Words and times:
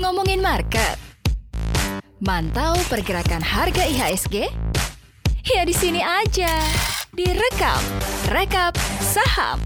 Ngomongin 0.00 0.40
market. 0.40 0.96
Mantau 2.16 2.80
pergerakan 2.88 3.44
harga 3.44 3.84
IHSG? 3.84 4.48
Ya 5.44 5.68
di 5.68 5.76
sini 5.76 6.00
aja. 6.00 6.48
Direkap, 7.12 7.84
rekap 8.32 8.72
saham. 9.04 9.60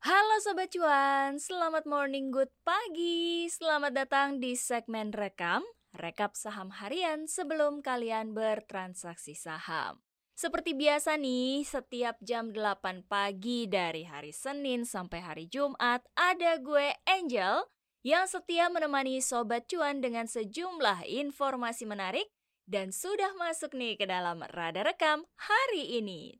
Halo 0.00 0.36
Sobat 0.40 0.72
Cuan, 0.72 1.36
selamat 1.36 1.84
morning, 1.84 2.32
good 2.32 2.48
pagi. 2.64 3.44
Selamat 3.52 3.92
datang 3.92 4.40
di 4.40 4.56
segmen 4.56 5.12
rekam, 5.12 5.60
rekap 6.00 6.32
saham 6.32 6.72
harian 6.72 7.28
sebelum 7.28 7.84
kalian 7.84 8.32
bertransaksi 8.32 9.36
saham. 9.36 10.00
Seperti 10.42 10.74
biasa 10.74 11.22
nih, 11.22 11.62
setiap 11.62 12.18
jam 12.18 12.50
8 12.50 13.06
pagi 13.06 13.70
dari 13.70 14.02
hari 14.02 14.34
Senin 14.34 14.82
sampai 14.82 15.22
hari 15.22 15.46
Jumat, 15.46 16.02
ada 16.18 16.58
gue 16.58 16.90
Angel 17.06 17.62
yang 18.02 18.26
setia 18.26 18.66
menemani 18.66 19.22
Sobat 19.22 19.70
Cuan 19.70 20.02
dengan 20.02 20.26
sejumlah 20.26 21.06
informasi 21.06 21.86
menarik 21.86 22.26
dan 22.66 22.90
sudah 22.90 23.38
masuk 23.38 23.70
nih 23.78 23.94
ke 23.94 24.02
dalam 24.02 24.42
Radar 24.50 24.82
Rekam 24.82 25.30
hari 25.38 26.02
ini. 26.02 26.34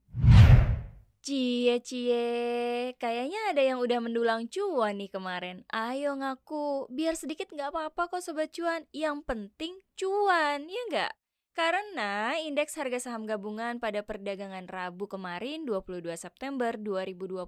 Cie 1.23 1.79
cie, 1.79 2.99
kayaknya 2.99 3.55
ada 3.55 3.63
yang 3.63 3.79
udah 3.79 4.03
mendulang 4.03 4.51
cuan 4.51 4.99
nih 4.99 5.15
kemarin. 5.15 5.63
Ayo 5.71 6.19
ngaku, 6.19 6.91
biar 6.91 7.15
sedikit 7.15 7.55
nggak 7.55 7.71
apa-apa 7.71 8.19
kok 8.19 8.23
sobat 8.27 8.51
cuan. 8.51 8.83
Yang 8.91 9.23
penting 9.31 9.79
cuan, 9.95 10.67
ya 10.67 10.83
nggak? 10.91 11.22
Karena 11.53 12.41
indeks 12.41 12.81
harga 12.81 12.97
saham 12.97 13.29
gabungan 13.29 13.77
pada 13.77 14.01
perdagangan 14.01 14.65
Rabu 14.65 15.05
kemarin 15.05 15.69
22 15.69 16.17
September 16.17 16.73
2021 16.81 17.45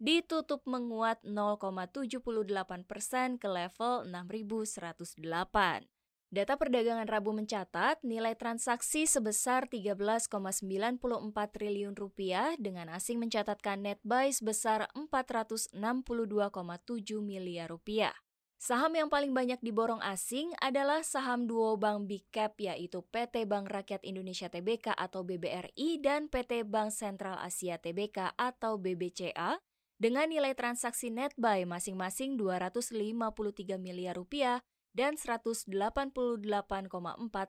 ditutup 0.00 0.60
menguat 0.68 1.20
0,78 1.24 2.84
persen 2.84 3.40
ke 3.40 3.48
level 3.48 4.04
6.108. 4.04 5.88
Data 6.30 6.54
perdagangan 6.54 7.10
Rabu 7.10 7.34
mencatat 7.34 8.06
nilai 8.06 8.38
transaksi 8.38 9.02
sebesar 9.08 9.66
13,94 9.66 10.62
triliun 11.50 11.98
rupiah 11.98 12.54
dengan 12.54 12.86
asing 12.92 13.18
mencatatkan 13.18 13.82
net 13.82 13.98
buy 14.06 14.30
sebesar 14.30 14.86
462,7 14.94 15.74
miliar 17.18 17.66
rupiah. 17.66 18.14
Saham 18.60 18.92
yang 18.92 19.08
paling 19.08 19.32
banyak 19.32 19.56
diborong 19.64 20.04
asing 20.04 20.52
adalah 20.60 21.00
saham 21.00 21.48
duo 21.48 21.80
bank 21.80 22.04
big 22.04 22.28
cap 22.28 22.60
yaitu 22.60 23.00
PT 23.08 23.48
Bank 23.48 23.72
Rakyat 23.72 24.04
Indonesia 24.04 24.52
Tbk 24.52 24.92
atau 25.00 25.24
BBRI 25.24 25.96
dan 25.96 26.28
PT 26.28 26.68
Bank 26.68 26.92
Sentral 26.92 27.40
Asia 27.40 27.80
Tbk 27.80 28.36
atau 28.36 28.76
BBCA 28.76 29.56
dengan 29.96 30.28
nilai 30.28 30.52
transaksi 30.52 31.08
net 31.08 31.32
buy 31.40 31.64
masing-masing 31.64 32.36
253 32.36 33.80
miliar 33.80 34.12
rupiah 34.12 34.60
dan 34.92 35.16
188,4 35.16 35.72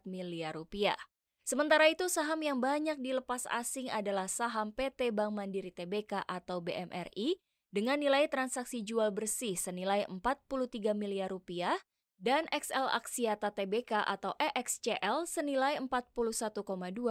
miliar 0.07 0.55
rupiah. 0.55 0.99
Sementara 1.43 1.91
itu 1.91 2.07
saham 2.07 2.39
yang 2.39 2.63
banyak 2.63 3.03
dilepas 3.03 3.51
asing 3.51 3.91
adalah 3.91 4.31
saham 4.31 4.71
PT 4.71 5.11
Bank 5.11 5.35
Mandiri 5.35 5.75
Tbk 5.75 6.23
atau 6.23 6.63
BMRI 6.63 7.35
dengan 7.71 7.97
nilai 7.97 8.27
transaksi 8.27 8.83
jual 8.83 9.15
bersih 9.15 9.55
senilai 9.55 10.03
43 10.11 10.91
miliar 10.91 11.31
rupiah 11.31 11.79
dan 12.21 12.45
XL 12.53 12.91
Aksiata 12.91 13.49
Tbk 13.55 14.05
atau 14.05 14.37
EXCL 14.37 15.25
senilai 15.25 15.81
41,2 15.81 16.53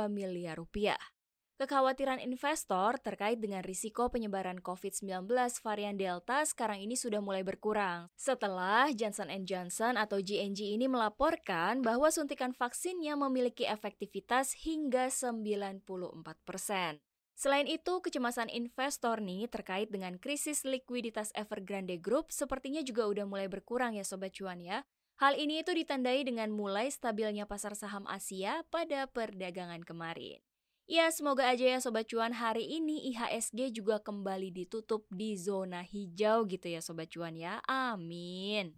miliar 0.07 0.55
rupiah. 0.61 1.01
Kekhawatiran 1.61 2.25
investor 2.25 2.97
terkait 3.05 3.37
dengan 3.37 3.61
risiko 3.61 4.09
penyebaran 4.09 4.65
COVID-19 4.65 5.29
varian 5.61 5.93
Delta 5.93 6.41
sekarang 6.41 6.81
ini 6.81 6.97
sudah 6.97 7.21
mulai 7.21 7.45
berkurang. 7.45 8.09
Setelah 8.17 8.89
Johnson 8.97 9.29
Johnson 9.45 10.01
atau 10.01 10.25
JNJ 10.25 10.81
ini 10.81 10.89
melaporkan 10.89 11.85
bahwa 11.85 12.09
suntikan 12.09 12.57
vaksinnya 12.57 13.13
memiliki 13.13 13.69
efektivitas 13.69 14.57
hingga 14.65 15.13
94%. 15.13 15.85
Selain 17.41 17.65
itu, 17.65 18.05
kecemasan 18.05 18.53
investor 18.53 19.25
nih 19.25 19.49
terkait 19.49 19.89
dengan 19.89 20.21
krisis 20.21 20.61
likuiditas 20.61 21.33
Evergrande 21.33 21.97
Group 21.97 22.29
sepertinya 22.29 22.85
juga 22.85 23.09
udah 23.09 23.25
mulai 23.25 23.49
berkurang 23.49 23.97
ya 23.97 24.05
Sobat 24.05 24.37
Cuan 24.37 24.61
ya. 24.61 24.85
Hal 25.17 25.41
ini 25.41 25.65
itu 25.65 25.73
ditandai 25.73 26.21
dengan 26.21 26.53
mulai 26.53 26.93
stabilnya 26.93 27.49
pasar 27.49 27.73
saham 27.73 28.05
Asia 28.05 28.61
pada 28.69 29.09
perdagangan 29.09 29.81
kemarin. 29.89 30.37
Ya, 30.85 31.09
semoga 31.09 31.49
aja 31.49 31.65
ya 31.65 31.81
Sobat 31.81 32.13
Cuan 32.13 32.37
hari 32.37 32.77
ini 32.77 33.09
IHSG 33.17 33.73
juga 33.73 34.05
kembali 34.05 34.53
ditutup 34.53 35.09
di 35.09 35.33
zona 35.41 35.81
hijau 35.81 36.45
gitu 36.45 36.69
ya 36.69 36.85
Sobat 36.85 37.09
Cuan 37.09 37.41
ya. 37.41 37.65
Amin. 37.65 38.77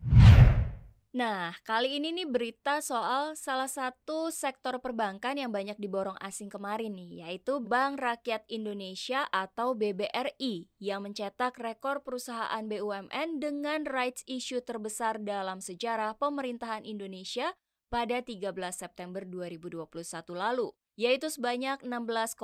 Nah, 1.12 1.52
kali 1.68 2.00
ini 2.00 2.08
nih 2.08 2.24
berita 2.24 2.80
soal 2.80 3.36
salah 3.36 3.68
satu 3.68 4.32
sektor 4.32 4.80
perbankan 4.80 5.36
yang 5.36 5.52
banyak 5.52 5.76
diborong 5.76 6.16
asing 6.24 6.48
kemarin 6.48 6.96
nih, 6.96 7.28
yaitu 7.28 7.60
Bank 7.60 8.00
Rakyat 8.00 8.48
Indonesia 8.48 9.28
atau 9.28 9.76
BBRI 9.76 10.72
yang 10.80 11.04
mencetak 11.04 11.60
rekor 11.60 12.00
perusahaan 12.00 12.64
BUMN 12.64 13.44
dengan 13.44 13.84
rights 13.84 14.24
issue 14.24 14.64
terbesar 14.64 15.20
dalam 15.20 15.60
sejarah 15.60 16.16
pemerintahan 16.16 16.88
Indonesia 16.88 17.52
pada 17.92 18.24
13 18.24 18.48
September 18.72 19.20
2021 19.28 19.92
lalu 20.32 20.72
yaitu 20.96 21.28
sebanyak 21.28 21.84
16,1 21.84 22.40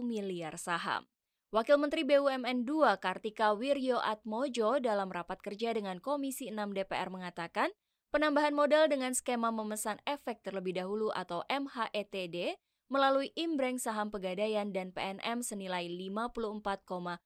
miliar 0.00 0.56
saham. 0.56 1.11
Wakil 1.52 1.76
Menteri 1.76 2.00
BUMN 2.08 2.64
2 2.64 2.96
Kartika 2.96 3.52
Wirjo 3.52 4.00
Atmojo 4.00 4.80
dalam 4.80 5.12
rapat 5.12 5.36
kerja 5.44 5.76
dengan 5.76 6.00
Komisi 6.00 6.48
6 6.48 6.56
DPR 6.72 7.12
mengatakan, 7.12 7.68
penambahan 8.08 8.56
modal 8.56 8.88
dengan 8.88 9.12
skema 9.12 9.52
memesan 9.52 10.00
efek 10.08 10.40
terlebih 10.40 10.80
dahulu 10.80 11.12
atau 11.12 11.44
MHETD 11.52 12.56
melalui 12.88 13.36
imbreng 13.36 13.76
saham 13.76 14.08
pegadaian 14.08 14.72
dan 14.72 14.96
PNM 14.96 15.44
senilai 15.44 15.92
54,77 15.92 17.20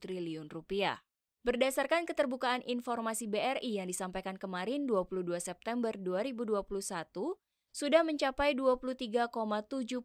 triliun 0.00 0.48
rupiah. 0.48 1.04
Berdasarkan 1.44 2.08
keterbukaan 2.08 2.64
informasi 2.64 3.28
BRI 3.28 3.76
yang 3.76 3.92
disampaikan 3.92 4.40
kemarin 4.40 4.88
22 4.88 5.36
September 5.36 5.92
2021, 6.00 6.64
sudah 7.76 8.08
mencapai 8.08 8.56
23,79 8.56 10.00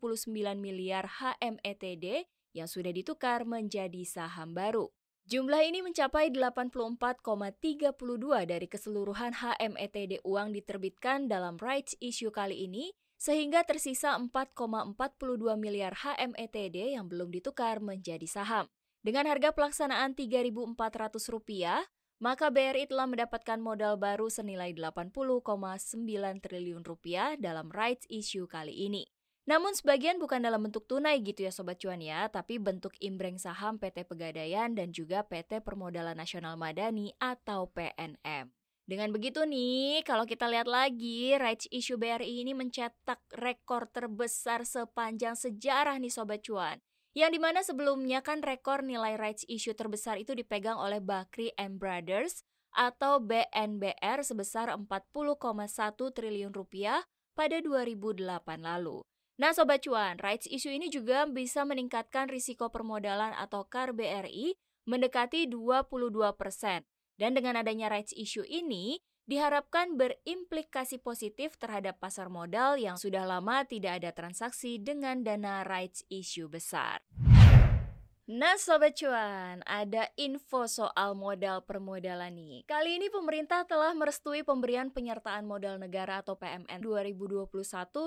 miliar 0.59 1.07
HMETD 1.07 2.35
yang 2.55 2.69
sudah 2.69 2.91
ditukar 2.93 3.43
menjadi 3.43 4.03
saham 4.07 4.55
baru. 4.55 4.91
Jumlah 5.27 5.59
ini 5.67 5.83
mencapai 5.83 6.31
84,32 6.31 7.91
dari 8.47 8.67
keseluruhan 8.71 9.35
HMETD 9.35 10.23
uang 10.23 10.55
diterbitkan 10.55 11.27
dalam 11.27 11.59
rights 11.59 11.99
issue 11.99 12.31
kali 12.31 12.63
ini, 12.63 12.95
sehingga 13.19 13.67
tersisa 13.67 14.15
4,42 14.15 14.95
miliar 15.59 15.91
HMETD 15.99 16.95
yang 16.95 17.11
belum 17.11 17.27
ditukar 17.33 17.83
menjadi 17.83 18.23
saham. 18.23 18.71
Dengan 19.03 19.27
harga 19.27 19.51
pelaksanaan 19.51 20.15
Rp3.400, 20.15 21.91
maka 22.23 22.47
BRI 22.47 22.87
telah 22.87 23.05
mendapatkan 23.05 23.59
modal 23.59 23.99
baru 23.99 24.31
senilai 24.31 24.71
80,9 24.73 25.11
triliun 26.39 26.83
rupiah 26.87 27.35
dalam 27.35 27.67
rights 27.69 28.07
issue 28.07 28.47
kali 28.47 28.73
ini. 28.73 29.05
Namun 29.47 29.71
sebagian 29.71 30.19
bukan 30.19 30.43
dalam 30.43 30.59
bentuk 30.59 30.91
tunai 30.91 31.23
gitu 31.23 31.47
ya 31.47 31.55
Sobat 31.55 31.79
Cuan 31.79 32.03
ya, 32.03 32.27
tapi 32.27 32.59
bentuk 32.59 32.91
imbreng 32.99 33.39
saham 33.39 33.79
PT 33.79 34.03
Pegadaian 34.03 34.75
dan 34.75 34.91
juga 34.91 35.23
PT 35.23 35.63
Permodalan 35.63 36.19
Nasional 36.19 36.59
Madani 36.59 37.15
atau 37.15 37.71
PNM. 37.71 38.51
Dengan 38.83 39.09
begitu 39.15 39.47
nih, 39.47 40.03
kalau 40.03 40.27
kita 40.27 40.51
lihat 40.51 40.67
lagi, 40.67 41.31
rights 41.39 41.63
issue 41.71 41.95
BRI 41.95 42.43
ini 42.43 42.51
mencetak 42.51 43.23
rekor 43.39 43.87
terbesar 43.87 44.67
sepanjang 44.67 45.39
sejarah 45.39 45.95
nih 45.95 46.11
Sobat 46.11 46.43
Cuan. 46.43 46.83
Yang 47.15 47.31
di 47.35 47.39
mana 47.39 47.59
sebelumnya 47.63 48.19
kan 48.19 48.43
rekor 48.43 48.83
nilai 48.83 49.15
rights 49.15 49.47
issue 49.47 49.75
terbesar 49.75 50.19
itu 50.19 50.35
dipegang 50.35 50.75
oleh 50.75 50.99
Bakri 50.99 51.55
and 51.55 51.79
Brothers 51.79 52.43
atau 52.75 53.23
BNBR 53.23 54.27
sebesar 54.27 54.75
40,1 54.75 54.91
triliun 55.95 56.51
rupiah 56.51 56.99
pada 57.31 57.63
2008 57.63 58.19
lalu. 58.59 59.07
Nah 59.37 59.53
Sobat 59.53 59.85
Cuan, 59.85 60.17
rights 60.17 60.49
issue 60.49 60.73
ini 60.73 60.89
juga 60.89 61.29
bisa 61.29 61.61
meningkatkan 61.61 62.25
risiko 62.25 62.73
permodalan 62.73 63.37
atau 63.37 63.69
CAR 63.69 63.93
BRI 63.93 64.57
mendekati 64.89 65.45
22%. 65.45 66.09
Dan 67.21 67.37
dengan 67.37 67.61
adanya 67.61 67.85
rights 67.93 68.17
issue 68.17 68.41
ini, 68.49 68.97
diharapkan 69.29 69.93
berimplikasi 69.93 70.97
positif 70.97 71.53
terhadap 71.61 72.01
pasar 72.01 72.33
modal 72.33 72.81
yang 72.81 72.97
sudah 72.97 73.29
lama 73.29 73.61
tidak 73.61 74.01
ada 74.01 74.09
transaksi 74.09 74.81
dengan 74.81 75.21
dana 75.21 75.61
rights 75.61 76.01
issue 76.09 76.49
besar. 76.49 77.05
Nah 78.27 78.59
Sobat 78.59 78.91
Cuan, 78.99 79.63
ada 79.63 80.11
info 80.19 80.67
soal 80.67 81.15
modal 81.15 81.63
permodalan 81.63 82.35
nih. 82.35 82.67
Kali 82.67 82.99
ini 82.99 83.07
pemerintah 83.07 83.63
telah 83.63 83.95
merestui 83.95 84.43
pemberian 84.43 84.91
penyertaan 84.91 85.47
modal 85.47 85.79
negara 85.79 86.19
atau 86.19 86.35
PMN 86.35 86.83
2021 86.83 87.47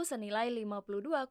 senilai 0.04 0.52
52,03 0.52 1.24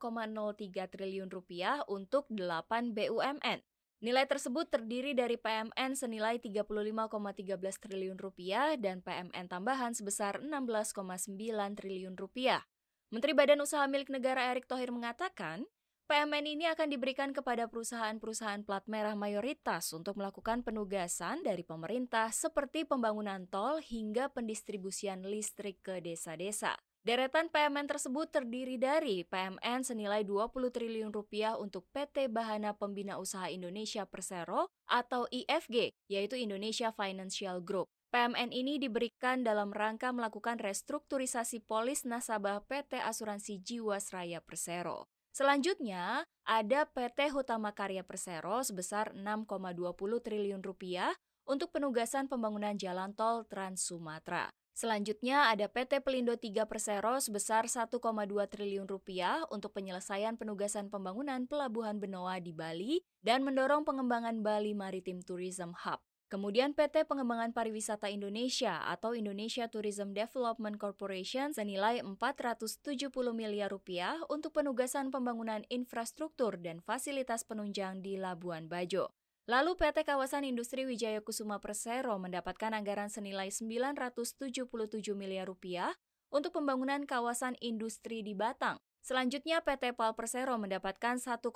triliun 0.90 1.30
rupiah 1.30 1.86
untuk 1.86 2.26
8 2.34 2.98
BUMN. 2.98 3.62
Nilai 4.02 4.26
tersebut 4.26 4.66
terdiri 4.74 5.14
dari 5.14 5.38
PMN 5.38 5.94
senilai 5.94 6.42
35,13 6.42 7.62
triliun 7.62 8.18
rupiah 8.18 8.74
dan 8.74 9.06
PMN 9.06 9.54
tambahan 9.54 9.94
sebesar 9.94 10.42
16,9 10.42 11.30
triliun 11.78 12.18
rupiah. 12.18 12.66
Menteri 13.14 13.38
Badan 13.38 13.62
Usaha 13.62 13.86
Milik 13.86 14.10
Negara 14.10 14.50
Erick 14.50 14.66
Thohir 14.66 14.90
mengatakan, 14.90 15.70
PMN 16.10 16.58
ini 16.58 16.66
akan 16.66 16.90
diberikan 16.90 17.30
kepada 17.38 17.70
perusahaan-perusahaan 17.70 18.66
plat 18.66 18.82
merah 18.90 19.14
mayoritas 19.14 19.94
untuk 19.94 20.18
melakukan 20.18 20.66
penugasan 20.66 21.46
dari 21.46 21.62
pemerintah 21.62 22.34
seperti 22.34 22.82
pembangunan 22.82 23.46
tol 23.46 23.78
hingga 23.78 24.26
pendistribusian 24.34 25.22
listrik 25.22 25.78
ke 25.86 26.02
desa-desa. 26.02 26.74
Deretan 27.06 27.54
PMN 27.54 27.86
tersebut 27.86 28.26
terdiri 28.34 28.82
dari 28.82 29.22
PMN 29.22 29.86
senilai 29.86 30.26
20 30.26 30.50
triliun 30.74 31.14
rupiah 31.14 31.54
untuk 31.62 31.86
PT 31.94 32.26
Bahana 32.34 32.74
Pembina 32.74 33.22
Usaha 33.22 33.46
Indonesia 33.46 34.10
Persero 34.10 34.74
atau 34.90 35.30
IFG, 35.30 35.94
yaitu 36.10 36.42
Indonesia 36.42 36.90
Financial 36.90 37.62
Group. 37.62 37.86
PMN 38.10 38.50
ini 38.50 38.82
diberikan 38.82 39.46
dalam 39.46 39.70
rangka 39.70 40.10
melakukan 40.10 40.58
restrukturisasi 40.58 41.62
polis 41.62 42.02
nasabah 42.02 42.66
PT 42.66 42.98
Asuransi 42.98 43.62
Jiwasraya 43.62 44.42
Persero. 44.42 45.06
Selanjutnya, 45.30 46.26
ada 46.44 46.90
PT 46.90 47.30
Hutama 47.30 47.72
Karya 47.72 48.02
Persero 48.02 48.66
sebesar 48.66 49.14
6,20 49.14 49.94
triliun 50.26 50.62
rupiah 50.66 51.14
untuk 51.46 51.70
penugasan 51.74 52.26
pembangunan 52.26 52.74
jalan 52.78 53.14
tol 53.14 53.46
Trans 53.46 53.86
Sumatera. 53.86 54.50
Selanjutnya 54.80 55.52
ada 55.52 55.68
PT 55.68 56.00
Pelindo 56.02 56.34
3 56.40 56.64
Persero 56.64 57.20
sebesar 57.20 57.68
1,2 57.68 58.00
triliun 58.48 58.88
rupiah 58.88 59.44
untuk 59.52 59.76
penyelesaian 59.76 60.40
penugasan 60.40 60.88
pembangunan 60.88 61.44
pelabuhan 61.46 62.00
Benoa 62.00 62.40
di 62.40 62.56
Bali 62.56 63.04
dan 63.20 63.44
mendorong 63.44 63.84
pengembangan 63.84 64.40
Bali 64.40 64.72
Maritime 64.72 65.20
Tourism 65.20 65.76
Hub. 65.84 66.00
Kemudian 66.30 66.78
PT 66.78 67.10
Pengembangan 67.10 67.58
Pariwisata 67.58 68.06
Indonesia 68.06 68.86
atau 68.86 69.18
Indonesia 69.18 69.66
Tourism 69.66 70.14
Development 70.14 70.78
Corporation 70.78 71.58
senilai 71.58 72.06
470 72.06 72.86
miliar 73.34 73.74
rupiah 73.74 74.14
untuk 74.30 74.54
penugasan 74.54 75.10
pembangunan 75.10 75.66
infrastruktur 75.74 76.62
dan 76.62 76.86
fasilitas 76.86 77.42
penunjang 77.42 78.06
di 78.06 78.14
Labuan 78.22 78.70
Bajo. 78.70 79.10
Lalu 79.50 79.74
PT 79.74 80.06
Kawasan 80.06 80.46
Industri 80.46 80.86
Wijaya 80.86 81.26
Kusuma 81.26 81.58
Persero 81.58 82.14
mendapatkan 82.22 82.78
anggaran 82.78 83.10
senilai 83.10 83.50
977 83.50 84.70
miliar 85.18 85.50
rupiah 85.50 85.98
untuk 86.30 86.54
pembangunan 86.62 87.10
kawasan 87.10 87.58
industri 87.58 88.22
di 88.22 88.38
Batang. 88.38 88.78
Selanjutnya 89.00 89.64
PT 89.64 89.96
Pal 89.96 90.14
Persero 90.14 90.60
mendapatkan 90.60 91.18
1,26 91.18 91.50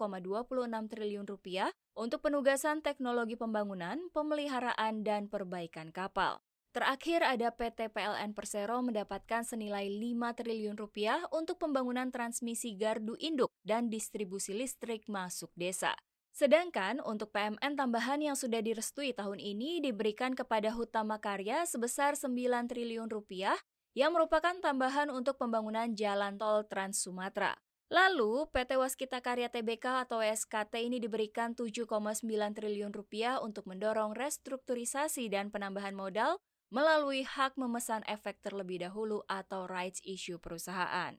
triliun 0.90 1.28
rupiah 1.28 1.70
untuk 1.94 2.24
penugasan 2.26 2.82
teknologi 2.82 3.36
pembangunan, 3.36 4.00
pemeliharaan, 4.16 5.04
dan 5.06 5.30
perbaikan 5.30 5.94
kapal. 5.94 6.42
Terakhir 6.74 7.22
ada 7.22 7.54
PT 7.54 7.94
PLN 7.94 8.34
Persero 8.34 8.82
mendapatkan 8.82 9.46
senilai 9.46 9.86
5 9.94 10.40
triliun 10.42 10.74
rupiah 10.74 11.22
untuk 11.30 11.62
pembangunan 11.62 12.10
transmisi 12.10 12.74
gardu 12.74 13.14
induk 13.22 13.54
dan 13.62 13.94
distribusi 13.94 14.58
listrik 14.58 15.06
masuk 15.06 15.54
desa. 15.54 15.94
Sedangkan 16.34 16.98
untuk 17.06 17.30
PMN 17.30 17.78
tambahan 17.78 18.26
yang 18.26 18.34
sudah 18.34 18.58
direstui 18.66 19.14
tahun 19.14 19.38
ini 19.38 19.86
diberikan 19.86 20.34
kepada 20.34 20.74
Hutama 20.74 21.22
Karya 21.22 21.62
sebesar 21.70 22.18
9 22.18 22.34
triliun 22.66 23.06
rupiah 23.06 23.54
yang 23.94 24.14
merupakan 24.14 24.58
tambahan 24.58 25.14
untuk 25.14 25.38
pembangunan 25.38 25.94
jalan 25.94 26.38
tol 26.38 26.66
Trans 26.66 27.02
Sumatera. 27.02 27.54
Lalu, 27.94 28.50
PT 28.50 28.74
Waskita 28.82 29.22
Karya 29.22 29.54
TBK 29.54 30.10
atau 30.10 30.18
SKT 30.18 30.82
ini 30.82 30.98
diberikan 30.98 31.54
7,9 31.54 31.86
triliun 32.26 32.90
rupiah 32.90 33.38
untuk 33.38 33.70
mendorong 33.70 34.18
restrukturisasi 34.18 35.30
dan 35.30 35.54
penambahan 35.54 35.94
modal 35.94 36.42
melalui 36.74 37.22
hak 37.22 37.54
memesan 37.54 38.02
efek 38.10 38.42
terlebih 38.42 38.82
dahulu 38.82 39.22
atau 39.30 39.70
rights 39.70 40.02
issue 40.02 40.42
perusahaan. 40.42 41.14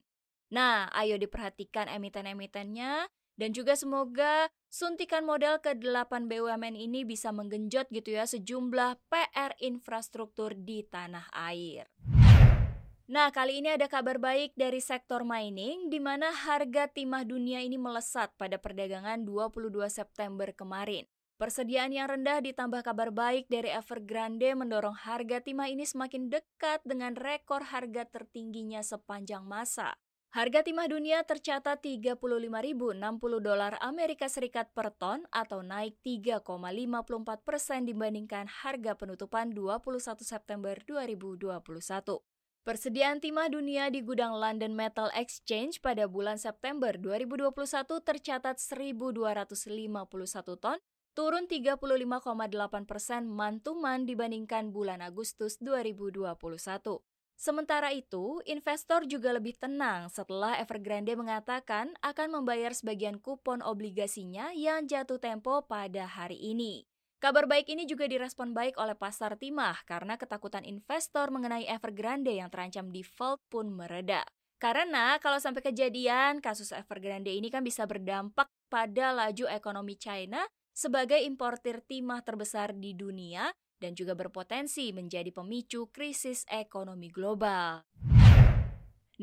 Nah, 0.50 0.91
ayo 0.99 1.15
diperhatikan 1.15 1.87
emiten-emitennya 1.87 3.06
dan 3.38 3.50
juga 3.55 3.79
semoga 3.79 4.50
suntikan 4.67 5.23
modal 5.23 5.62
ke 5.62 5.79
8 5.79 6.26
BUMN 6.26 6.75
ini 6.75 7.06
bisa 7.06 7.31
menggenjot 7.31 7.87
gitu 7.94 8.19
ya 8.19 8.26
sejumlah 8.26 8.99
PR 9.06 9.55
infrastruktur 9.62 10.59
di 10.59 10.82
tanah 10.82 11.31
air. 11.31 11.87
Nah, 13.04 13.28
kali 13.28 13.60
ini 13.60 13.68
ada 13.68 13.84
kabar 13.84 14.16
baik 14.16 14.56
dari 14.56 14.80
sektor 14.80 15.28
mining 15.28 15.92
di 15.92 16.00
mana 16.00 16.32
harga 16.32 16.88
timah 16.88 17.20
dunia 17.28 17.60
ini 17.60 17.76
melesat 17.76 18.32
pada 18.40 18.56
perdagangan 18.56 19.28
22 19.28 19.76
September 19.92 20.48
kemarin. 20.56 21.04
Persediaan 21.36 21.92
yang 21.92 22.08
rendah 22.08 22.40
ditambah 22.40 22.80
kabar 22.80 23.12
baik 23.12 23.44
dari 23.52 23.68
Evergrande 23.68 24.56
mendorong 24.56 24.96
harga 24.96 25.44
timah 25.44 25.68
ini 25.68 25.84
semakin 25.84 26.32
dekat 26.32 26.80
dengan 26.88 27.12
rekor 27.12 27.68
harga 27.68 28.08
tertingginya 28.08 28.80
sepanjang 28.80 29.44
masa. 29.44 29.92
Harga 30.32 30.64
timah 30.64 30.88
dunia 30.88 31.20
tercatat 31.28 31.84
35.060 31.84 32.16
dolar 33.44 33.76
Amerika 33.84 34.32
Serikat 34.32 34.72
per 34.72 34.88
ton 34.96 35.28
atau 35.28 35.60
naik 35.60 36.00
3,54 36.00 36.40
persen 37.44 37.84
dibandingkan 37.84 38.48
harga 38.48 38.96
penutupan 38.96 39.52
21 39.52 40.24
September 40.24 40.72
2021. 40.88 41.52
Persediaan 42.64 43.20
timah 43.20 43.52
dunia 43.52 43.93
di 43.93 44.00
gudang 44.00 44.40
London 44.40 44.72
Metal 44.72 45.12
Exchange 45.12 45.84
pada 45.84 46.08
bulan 46.08 46.40
September 46.40 46.96
2021 46.96 47.52
tercatat 48.00 48.56
1.251 48.56 49.52
ton, 50.56 50.81
turun 51.12 51.44
35,8 51.44 52.88
persen 52.88 53.28
mantuman 53.28 54.08
dibandingkan 54.08 54.72
bulan 54.72 55.05
Agustus 55.05 55.61
2021. 55.61 56.40
Sementara 57.37 57.93
itu, 57.93 58.40
investor 58.49 59.05
juga 59.05 59.37
lebih 59.37 59.61
tenang 59.61 60.08
setelah 60.08 60.56
Evergrande 60.56 61.12
mengatakan 61.20 61.93
akan 62.00 62.40
membayar 62.40 62.72
sebagian 62.72 63.20
kupon 63.20 63.61
obligasinya 63.61 64.56
yang 64.56 64.88
jatuh 64.88 65.20
tempo 65.20 65.61
pada 65.69 66.08
hari 66.08 66.40
ini. 66.40 66.88
Kabar 67.25 67.49
baik 67.49 67.73
ini 67.73 67.88
juga 67.88 68.05
direspon 68.05 68.53
baik 68.53 68.76
oleh 68.76 68.93
pasar 68.93 69.41
timah 69.41 69.81
karena 69.88 70.21
ketakutan 70.21 70.61
investor 70.61 71.32
mengenai 71.32 71.65
Evergrande 71.65 72.37
yang 72.37 72.53
terancam 72.53 72.93
default 72.93 73.41
pun 73.49 73.73
mereda. 73.73 74.29
Karena 74.61 75.17
kalau 75.25 75.41
sampai 75.41 75.65
kejadian, 75.65 76.44
kasus 76.44 76.69
Evergrande 76.69 77.32
ini 77.32 77.49
kan 77.49 77.65
bisa 77.65 77.88
berdampak 77.88 78.53
pada 78.69 79.17
laju 79.17 79.49
ekonomi 79.49 79.97
China 79.97 80.44
sebagai 80.76 81.17
importir 81.17 81.81
timah 81.88 82.21
terbesar 82.21 82.76
di 82.76 82.93
dunia 82.93 83.49
dan 83.81 83.97
juga 83.97 84.12
berpotensi 84.12 84.93
menjadi 84.93 85.33
pemicu 85.33 85.88
krisis 85.88 86.45
ekonomi 86.52 87.09
global. 87.09 87.88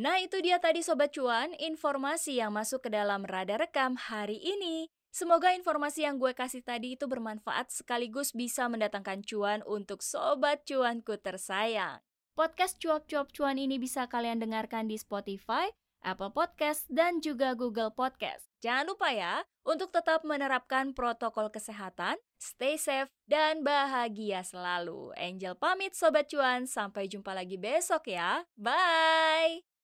Nah 0.02 0.18
itu 0.18 0.42
dia 0.42 0.58
tadi 0.58 0.82
Sobat 0.82 1.14
Cuan, 1.14 1.54
informasi 1.54 2.42
yang 2.42 2.50
masuk 2.50 2.82
ke 2.82 2.90
dalam 2.90 3.22
radar 3.30 3.62
rekam 3.62 3.94
hari 3.94 4.42
ini. 4.42 4.90
Semoga 5.12 5.52
informasi 5.52 6.08
yang 6.08 6.16
gue 6.16 6.32
kasih 6.32 6.64
tadi 6.64 6.96
itu 6.96 7.04
bermanfaat 7.04 7.68
sekaligus 7.68 8.32
bisa 8.32 8.72
mendatangkan 8.72 9.28
cuan 9.28 9.60
untuk 9.68 10.00
Sobat 10.00 10.64
Cuanku 10.64 11.20
tersayang. 11.20 12.00
Podcast 12.32 12.80
Cuap-Cuap 12.80 13.36
Cuan 13.36 13.60
ini 13.60 13.76
bisa 13.76 14.08
kalian 14.08 14.40
dengarkan 14.40 14.88
di 14.88 14.96
Spotify, 14.96 15.68
Apple 16.00 16.32
Podcast, 16.32 16.88
dan 16.88 17.20
juga 17.20 17.60
Google 17.60 17.92
Podcast. 17.92 18.48
Jangan 18.64 18.88
lupa 18.88 19.12
ya, 19.12 19.44
untuk 19.68 19.92
tetap 19.92 20.24
menerapkan 20.24 20.96
protokol 20.96 21.52
kesehatan, 21.52 22.16
stay 22.40 22.80
safe, 22.80 23.12
dan 23.28 23.68
bahagia 23.68 24.48
selalu. 24.48 25.12
Angel 25.20 25.60
pamit 25.60 25.92
Sobat 25.92 26.32
Cuan, 26.32 26.66
sampai 26.72 27.12
jumpa 27.12 27.36
lagi 27.36 27.60
besok 27.60 28.08
ya. 28.08 28.48
Bye! 28.56 29.71